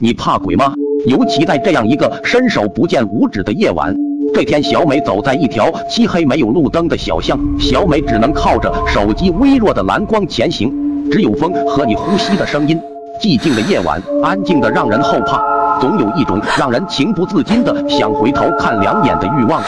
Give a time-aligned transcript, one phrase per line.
[0.00, 0.72] 你怕鬼吗？
[1.08, 3.92] 尤其在这样一个伸手不见五指的夜晚。
[4.32, 10.72] 这天，小美走在一条漆黑没有路灯的小巷，小美只能靠着手机微弱的蓝光前行，
[11.10, 12.80] 只有风和你呼吸的声音。
[13.20, 19.60] 寂静的夜晚，安静的让人后怕，总有一种让人情不自禁的想回头看两眼的欲望，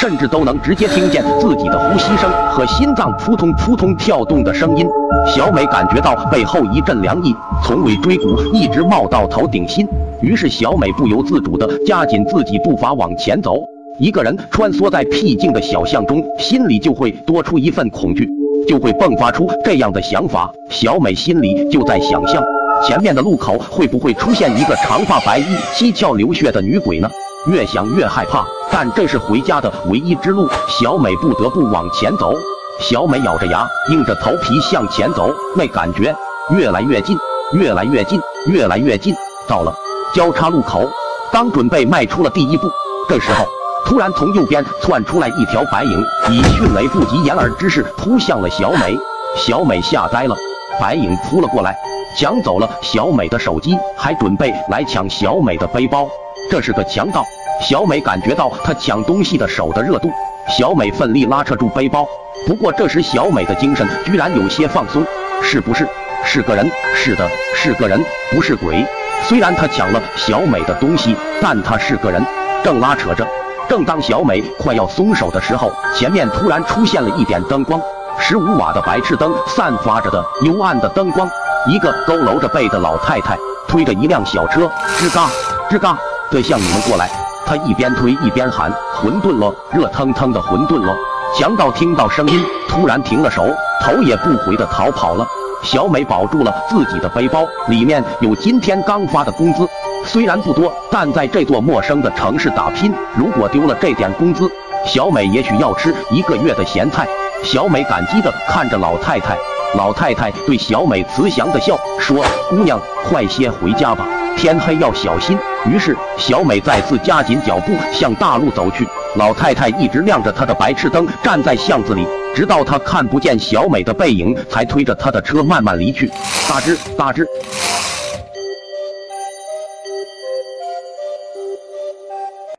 [0.00, 4.86] 甚至都能直接听见自己的呼吸声和心脏扑通扑通跳动的声音。
[5.26, 7.34] 小美感觉到背后一阵凉意，
[7.64, 9.86] 从尾椎骨一直冒到头顶心，
[10.22, 13.60] 于是小美不由自主地加紧自己步伐往前走。
[13.98, 18.28] 一个人穿梭在僻静的小巷中，心里就会多出一份恐惧，
[18.68, 20.48] 就会迸发出这样的想法。
[20.70, 22.40] 小美心里就在想象。
[22.86, 25.44] 前面的路口会不会出现一个长发白衣、
[25.74, 27.08] 七窍流血的女鬼呢？
[27.46, 32.34] 越想越害怕，但这是回家的唯一之路，小美不得不往前走。
[32.80, 36.14] 小美咬着牙，硬着头皮向前走，那感觉
[36.50, 37.16] 越来越近，
[37.52, 39.14] 越来越近，越来越近。
[39.48, 39.74] 到了
[40.14, 40.88] 交叉路口，
[41.32, 42.70] 刚准备迈出了第一步，
[43.08, 43.46] 这时候
[43.86, 48.96] 突然从右边窜出来一条白影，以迅雷不及掩耳之势扑向了小美。
[49.36, 50.36] 小美吓呆了，
[50.80, 51.76] 白影扑了过来。
[52.16, 56.08] 抢走了小美的手机，还准备来抢小美的背包，
[56.50, 57.24] 这是个强盗。
[57.60, 60.10] 小美感觉到他抢东西的手的热度，
[60.48, 62.06] 小美奋力拉扯住背包。
[62.46, 65.04] 不过这时小美的精神居然有些放松，
[65.42, 65.86] 是不是？
[66.24, 66.68] 是个人？
[66.94, 68.84] 是的，是个人，不是鬼。
[69.24, 72.24] 虽然他抢了小美的东西，但他是个人。
[72.64, 73.26] 正拉扯着，
[73.68, 77.80] 正当小美快要松手的时候，前面突然出现了一点灯光，
[78.18, 81.28] 十五瓦的白炽灯散发着的幽暗的灯光。
[81.66, 85.28] 一个佝偻着背的老太太推着一辆小车，吱嘎
[85.68, 85.98] 吱嘎
[86.30, 87.10] 的向你们过来。
[87.44, 90.94] 她一边推一边喊：“馄饨咯，热腾腾的馄饨咯！”
[91.38, 93.44] 强盗听到声音，突然停了手，
[93.82, 95.26] 头也不回的逃跑了。
[95.62, 99.68] 小美保住了自己的背包，里面有今天刚发的工资，
[100.06, 104.50] 虽然不多，但在这座陌生的城市打拼，如果丢了这点工资，
[104.86, 107.06] 小美也许要吃一个月的咸菜。
[107.42, 109.36] 小美感激地看着老太太。
[109.74, 114.06] 老太太对小美慈祥的笑，说：“姑娘，快些回家吧，
[114.36, 115.38] 天黑要小心。”
[115.70, 118.86] 于是小美再次加紧脚步向大路走去。
[119.16, 126.08] 老太太一直亮着她的白炽灯，站在巷子里，直到她看不见小美的背影，才推着她的车慢慢离去。
[126.48, 127.26] 嘎吱嘎吱。